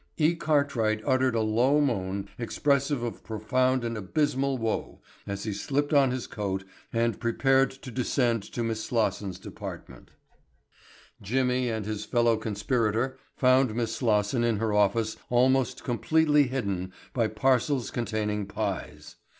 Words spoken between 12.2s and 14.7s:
conspirator found Miss Slosson in